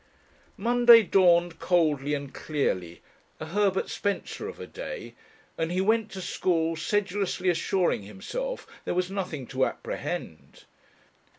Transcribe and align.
Monday 0.57 1.03
dawned 1.03 1.59
coldly 1.59 2.15
and 2.15 2.33
clearly 2.33 3.03
a 3.39 3.45
Herbert 3.45 3.87
Spencer 3.87 4.47
of 4.49 4.59
a 4.59 4.65
day 4.65 5.13
and 5.59 5.71
he 5.71 5.79
went 5.79 6.09
to 6.13 6.21
school 6.23 6.75
sedulously 6.75 7.49
assuring 7.49 8.01
himself 8.01 8.65
there 8.83 8.95
was 8.95 9.11
nothing 9.11 9.45
to 9.45 9.63
apprehend. 9.63 10.63